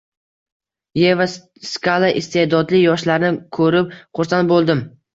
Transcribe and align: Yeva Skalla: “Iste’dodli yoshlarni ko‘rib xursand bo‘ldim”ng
Yeva 0.99 1.27
Skalla: 1.73 2.11
“Iste’dodli 2.23 2.83
yoshlarni 2.89 3.33
ko‘rib 3.63 3.97
xursand 3.99 4.57
bo‘ldim”ng 4.57 4.95